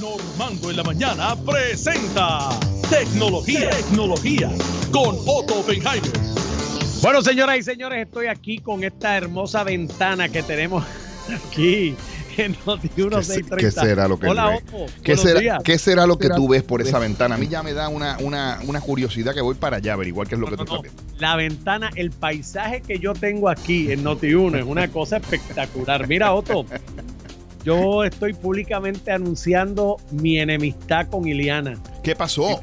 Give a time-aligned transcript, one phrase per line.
[0.00, 2.50] Normando en la mañana presenta
[2.88, 4.50] Tecnología, Tecnología
[4.92, 6.12] con Otto Oppenheimer.
[7.02, 10.84] Bueno, señoras y señores, estoy aquí con esta hermosa ventana que tenemos
[11.48, 11.96] aquí
[12.36, 12.88] en Noti
[13.58, 14.86] ¿Qué será lo que Hola, Otto.
[15.02, 17.34] ¿Qué será, ¿Qué será, lo que tú ves por esa ventana?
[17.34, 20.28] A mí ya me da una, una, una curiosidad que voy para allá a averiguar
[20.28, 21.02] qué es lo que tú estás viendo.
[21.18, 26.06] La ventana, el paisaje que yo tengo aquí en Noti1 es una cosa espectacular.
[26.06, 26.64] Mira, Otto,
[27.64, 31.78] yo estoy públicamente anunciando mi enemistad con Iliana.
[32.02, 32.60] ¿Qué pasó?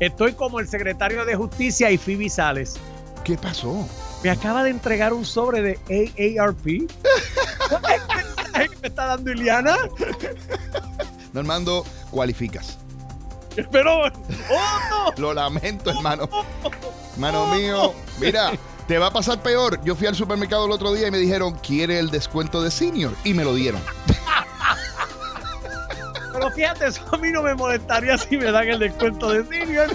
[0.00, 2.76] Estoy como el secretario de Justicia y Phoebe Sales.
[3.24, 3.88] ¿Qué pasó?
[4.22, 6.64] Me acaba de entregar un sobre de AARP.
[8.54, 9.76] ¿Qué me está dando Iliana?
[11.32, 12.78] Normando, cualificas.
[13.70, 16.28] Pero, oh, Lo lamento, hermano.
[17.14, 18.52] Hermano mío, mira,
[18.86, 19.80] te va a pasar peor.
[19.84, 23.12] Yo fui al supermercado el otro día y me dijeron, ¿quiere el descuento de senior?
[23.24, 23.80] Y me lo dieron.
[26.32, 29.88] Pero fíjate, eso a mí no me molestaría si me dan el descuento de senior.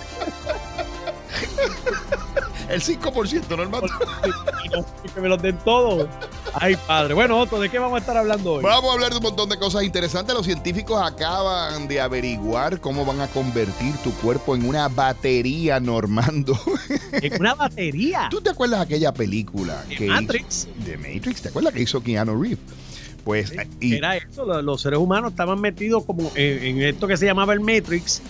[2.69, 3.81] El 5%, normal.
[5.03, 6.07] Y que me los den todos.
[6.53, 7.13] Ay, padre.
[7.13, 8.63] Bueno, Otto, ¿de qué vamos a estar hablando hoy?
[8.63, 10.35] Vamos a hablar de un montón de cosas interesantes.
[10.35, 16.59] Los científicos acaban de averiguar cómo van a convertir tu cuerpo en una batería, Normando.
[17.11, 18.27] ¿En una batería?
[18.29, 19.83] ¿Tú te acuerdas de aquella película?
[19.97, 20.67] De Matrix.
[20.85, 21.41] de Matrix.
[21.41, 22.59] ¿Te acuerdas que hizo Keanu Reeves?
[23.23, 27.59] Pues, era eso, los seres humanos estaban metidos como en, esto que se llamaba el
[27.59, 28.21] Matrix,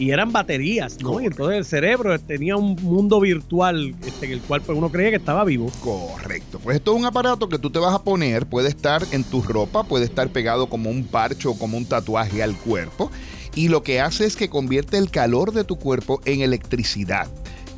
[0.00, 1.20] y eran baterías, ¿no?
[1.20, 5.10] Y entonces el cerebro tenía un mundo virtual este, en el cual pues, uno creía
[5.10, 5.70] que estaba vivo.
[5.84, 6.58] Correcto.
[6.58, 9.42] Pues esto es un aparato que tú te vas a poner, puede estar en tu
[9.42, 13.10] ropa, puede estar pegado como un parcho o como un tatuaje al cuerpo.
[13.54, 17.28] Y lo que hace es que convierte el calor de tu cuerpo en electricidad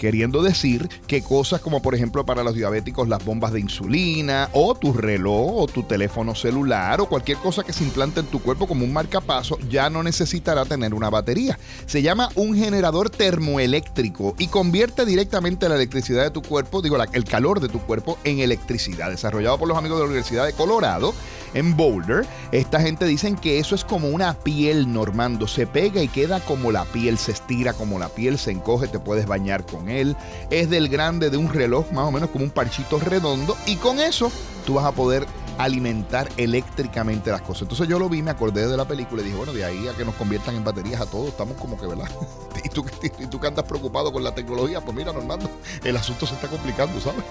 [0.02, 4.74] queriendo decir que cosas como por ejemplo para los diabéticos las bombas de insulina o
[4.74, 8.66] tu reloj o tu teléfono celular o cualquier cosa que se implante en tu cuerpo
[8.66, 11.56] como un marcapaso ya no necesitará tener una batería.
[11.86, 17.24] Se llama un generador termoeléctrico y convierte directamente la electricidad de tu cuerpo, digo el
[17.24, 21.14] calor de tu cuerpo en electricidad, desarrollado por los amigos de la Universidad de Colorado
[21.54, 22.26] en Boulder.
[22.50, 25.46] Esta gente dicen que eso es como una piel, Normando.
[25.46, 28.98] Se pega y queda como la piel, se estira como la piel, se encoge, te
[28.98, 30.16] puedes bañar con él.
[30.50, 33.56] Es del grande de un reloj, más o menos como un parchito redondo.
[33.66, 34.30] Y con eso
[34.66, 35.26] tú vas a poder
[35.58, 37.62] alimentar eléctricamente las cosas.
[37.62, 39.92] Entonces yo lo vi, me acordé de la película y dije, bueno, de ahí a
[39.92, 42.08] que nos conviertan en baterías a todos, estamos como que, ¿verdad?
[42.64, 42.84] y, tú,
[43.18, 45.50] y tú que andas preocupado con la tecnología, pues mira, Normando,
[45.84, 47.22] el asunto se está complicando, ¿sabes?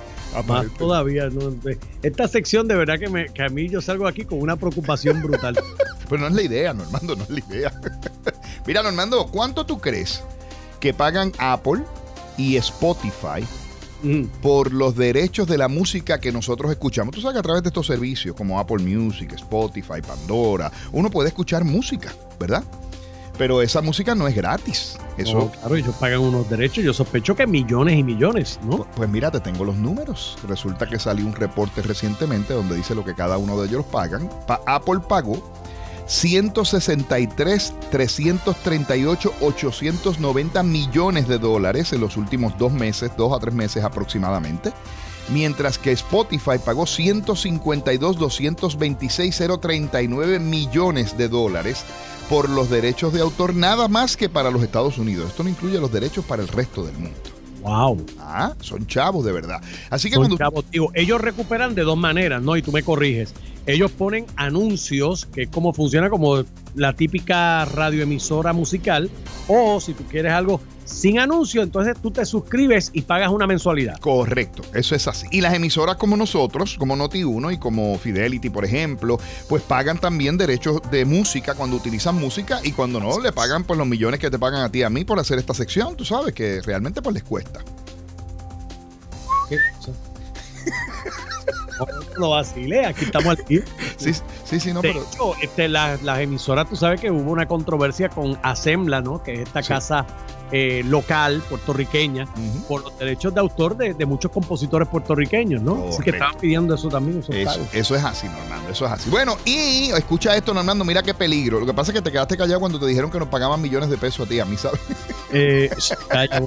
[0.48, 1.54] Más todavía, ¿no?
[2.02, 5.22] Esta sección de verdad que, me, que a mí yo salgo aquí con una preocupación
[5.22, 5.60] brutal.
[6.10, 7.82] Pero no es la idea, Normando, no es la idea.
[8.68, 10.24] mira, Normando, ¿cuánto tú crees
[10.80, 11.84] que pagan Apple
[12.42, 13.46] y Spotify
[14.42, 17.14] por los derechos de la música que nosotros escuchamos.
[17.14, 21.30] Tú sabes que a través de estos servicios como Apple Music, Spotify, Pandora, uno puede
[21.30, 22.64] escuchar música, ¿verdad?
[23.38, 24.98] Pero esa música no es gratis.
[25.18, 26.84] Eso, claro, ellos pagan unos derechos.
[26.84, 28.78] Yo sospecho que millones y millones, ¿no?
[28.78, 30.38] Pues, pues mira, te tengo los números.
[30.48, 34.30] Resulta que salió un reporte recientemente donde dice lo que cada uno de ellos pagan.
[34.48, 35.42] Apple pagó
[36.12, 43.86] 163, 338, 890 millones de dólares en los últimos dos meses, dos a tres meses
[43.86, 44.74] aproximadamente.
[45.30, 51.86] Mientras que Spotify pagó 152, 226, 039 millones de dólares
[52.30, 55.30] por los derechos de autor, nada más que para los Estados Unidos.
[55.30, 57.18] Esto no incluye los derechos para el resto del mundo.
[57.62, 58.06] Wow.
[58.20, 59.62] Ah, son chavos de verdad.
[59.90, 60.38] Así que son cuando...
[60.38, 62.58] chavos, digo, ellos recuperan de dos maneras, ¿no?
[62.58, 63.34] Y tú me corriges
[63.66, 66.44] ellos ponen anuncios, que es como funciona como
[66.76, 69.10] la típica radioemisora musical,
[69.48, 73.98] o si tú quieres algo sin anuncio, entonces tú te suscribes y pagas una mensualidad.
[74.00, 75.28] Correcto, eso es así.
[75.32, 80.38] Y las emisoras como nosotros, como Noti1 y como Fidelity, por ejemplo, pues pagan también
[80.38, 84.30] derechos de música cuando utilizan música y cuando no, le pagan pues los millones que
[84.30, 87.02] te pagan a ti y a mí por hacer esta sección, tú sabes que realmente
[87.02, 87.62] pues les cuesta.
[89.50, 89.58] ¿Qué?
[92.18, 93.60] lo vacile, aquí estamos aquí.
[93.98, 98.10] Sí, sí, sí, no, de hecho, este, las, emisoras, tú sabes que hubo una controversia
[98.10, 99.22] con Asembla, ¿no?
[99.24, 100.06] Que es esta casa
[100.52, 102.28] eh, local puertorriqueña
[102.68, 105.88] por los derechos de autor de, muchos compositores puertorriqueños, ¿no?
[105.90, 107.20] Así que estaban pidiendo eso también.
[107.20, 107.32] Eso,
[107.72, 109.10] eso, es así, Normando, eso es así.
[109.10, 111.60] Bueno, y escucha esto, Normando, mira qué peligro.
[111.60, 113.90] Lo que pasa es que te quedaste callado cuando te dijeron que nos pagaban millones
[113.90, 114.80] de pesos a ti, a mí, ¿sabes?
[115.34, 115.70] Eh,
[116.10, 116.44] calla,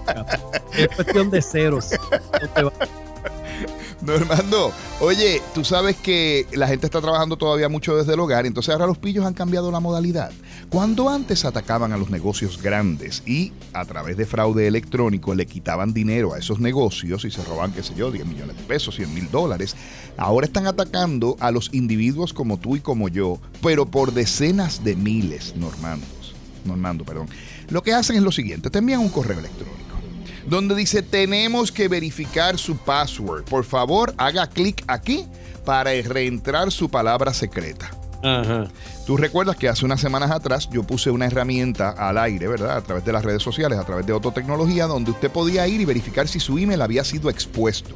[0.77, 1.93] es cuestión de ceros.
[2.43, 3.04] No te
[4.05, 4.71] Normando,
[5.01, 8.87] oye, tú sabes que la gente está trabajando todavía mucho desde el hogar, entonces ahora
[8.87, 10.31] los pillos han cambiado la modalidad.
[10.69, 15.95] Cuando antes atacaban a los negocios grandes y a través de fraude electrónico le quitaban
[15.95, 19.15] dinero a esos negocios y se roban, qué sé yo, 10 millones de pesos, 100
[19.15, 19.75] mil dólares,
[20.19, 24.97] ahora están atacando a los individuos como tú y como yo, pero por decenas de
[24.97, 26.07] miles, Normando.
[26.65, 27.29] Normando, perdón.
[27.69, 29.94] Lo que hacen es lo siguiente, te envían un correo electrónico
[30.47, 33.45] donde dice tenemos que verificar su password.
[33.45, 35.27] Por favor, haga clic aquí
[35.65, 37.91] para reentrar su palabra secreta.
[38.23, 38.69] Ajá.
[39.07, 42.79] Tú recuerdas que hace unas semanas atrás yo puse una herramienta al aire, ¿verdad?
[42.79, 45.85] A través de las redes sociales, a través de Autotecnología, donde usted podía ir y
[45.85, 47.95] verificar si su email había sido expuesto.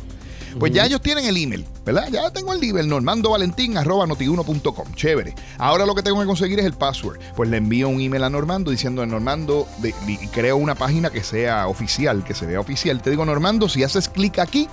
[0.59, 2.09] Pues ya ellos tienen el email, ¿verdad?
[2.11, 4.95] Ya tengo el email, normandovalentín.notiuno.com.
[4.95, 5.35] Chévere.
[5.59, 7.19] Ahora lo que tengo que conseguir es el password.
[7.37, 9.67] Pues le envío un email a Normando diciendo, Normando,
[10.07, 13.01] y creo una página que sea oficial, que se vea oficial.
[13.03, 14.69] Te digo, Normando, si haces clic aquí,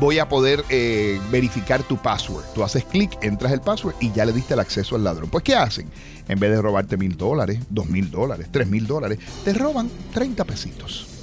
[0.00, 2.44] voy a poder eh, verificar tu password.
[2.54, 5.30] Tú haces clic, entras el password y ya le diste el acceso al ladrón.
[5.30, 5.88] Pues, ¿qué hacen?
[6.28, 10.44] En vez de robarte mil dólares, dos mil dólares, tres mil dólares, te roban 30
[10.44, 11.17] pesitos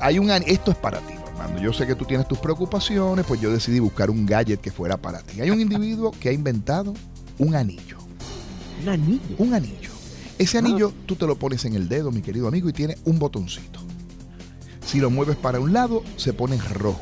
[0.00, 1.11] hay un esto es para ti
[1.60, 4.96] yo sé que tú tienes tus preocupaciones, pues yo decidí buscar un gadget que fuera
[4.96, 5.40] para ti.
[5.40, 6.94] Hay un individuo que ha inventado
[7.38, 7.98] un anillo.
[8.82, 9.36] ¿Un anillo?
[9.38, 9.90] Un anillo.
[10.38, 13.18] Ese anillo tú te lo pones en el dedo, mi querido amigo, y tiene un
[13.18, 13.80] botoncito.
[14.84, 17.00] Si lo mueves para un lado, se pone rojo.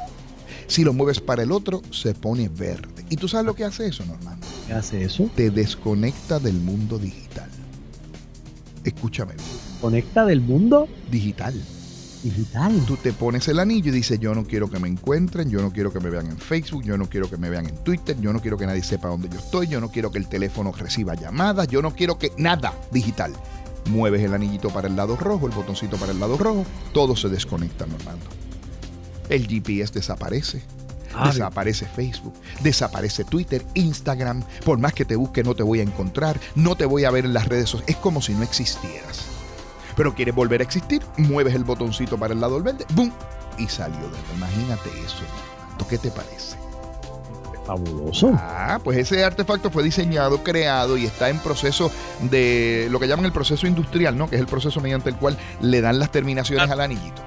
[0.66, 3.04] Si lo mueves para el otro, se pone verde.
[3.08, 4.38] ¿Y tú sabes lo que hace eso, Norman?
[4.66, 5.28] ¿Qué hace eso?
[5.34, 7.48] Te desconecta del mundo digital.
[8.84, 9.34] Escúchame.
[9.80, 10.88] ¿Conecta del mundo?
[11.10, 11.54] Digital
[12.22, 12.84] digital.
[12.86, 15.72] Tú te pones el anillo y dices, yo no quiero que me encuentren, yo no
[15.72, 18.32] quiero que me vean en Facebook, yo no quiero que me vean en Twitter, yo
[18.32, 21.14] no quiero que nadie sepa dónde yo estoy, yo no quiero que el teléfono reciba
[21.14, 23.32] llamadas, yo no quiero que nada digital.
[23.86, 27.28] Mueves el anillito para el lado rojo, el botoncito para el lado rojo, todo se
[27.28, 28.26] desconecta, Normando.
[29.28, 30.62] El GPS desaparece.
[31.12, 34.44] Ah, desaparece Facebook, desaparece Twitter, Instagram.
[34.64, 37.24] Por más que te busque, no te voy a encontrar, no te voy a ver
[37.24, 37.96] en las redes sociales.
[37.96, 39.39] Es como si no existieras
[39.96, 43.12] pero quieres volver a existir, mueves el botoncito para el lado del verde, ¡boom!
[43.58, 45.24] Y salió de Imagínate eso,
[45.88, 46.56] ¿Qué te parece?
[47.66, 48.32] Fabuloso.
[48.34, 51.90] Ah, pues ese artefacto fue diseñado, creado y está en proceso
[52.22, 54.28] de lo que llaman el proceso industrial, ¿no?
[54.28, 56.74] Que es el proceso mediante el cual le dan las terminaciones ah.
[56.74, 57.22] al anillito.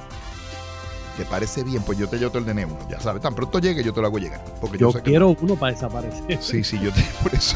[1.17, 1.83] ¿Te parece bien?
[1.83, 3.21] Pues yo te, yo te ordené uno, ya sabes.
[3.21, 4.43] Tan pronto llegue, yo te lo hago llegar.
[4.59, 6.41] Porque yo, quiero uno para desaparecer.
[6.41, 7.01] Sí, sí, yo te.
[7.23, 7.55] Por eso.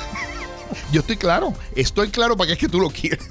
[0.91, 3.27] Yo estoy claro, estoy claro para que es que tú lo quieres.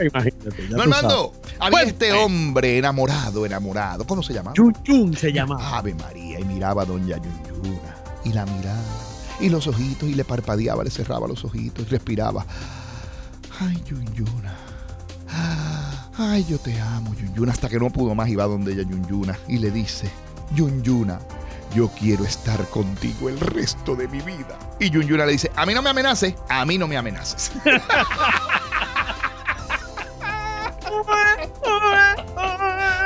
[0.00, 0.68] Imagínate.
[0.70, 4.06] Normando, había este hombre enamorado, enamorado.
[4.06, 4.52] ¿Cómo se llama?
[4.54, 5.56] Yun se llama.
[5.76, 6.40] Ave María.
[6.40, 7.96] Y miraba a doña Yunyuna.
[8.24, 8.82] Y la miraba.
[9.40, 10.08] Y los ojitos.
[10.08, 11.86] Y le parpadeaba, le cerraba los ojitos.
[11.86, 12.44] Y respiraba.
[13.60, 14.56] Ay, Yunyuna.
[16.18, 17.52] Ay, yo te amo, Yunyuna.
[17.52, 19.38] Hasta que no pudo más, iba donde ella Yunyuna.
[19.48, 20.10] Y le dice,
[20.54, 21.20] Yunyuna,
[21.74, 24.58] yo quiero estar contigo el resto de mi vida.
[24.78, 27.52] Y Yunyuna le dice, a mí no me amenaces, a mí no me amenaces.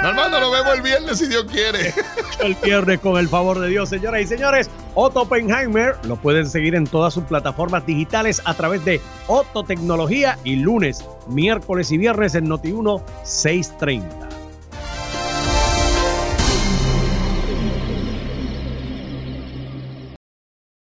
[0.02, 1.92] Normando, nos vemos el viernes si Dios quiere.
[2.40, 4.70] El viernes con el favor de Dios, señoras y señores.
[4.94, 10.38] Otto Oppenheimer lo pueden seguir en todas sus plataformas digitales a través de Otto Tecnología
[10.44, 14.28] y lunes, miércoles y viernes en Noti1 630.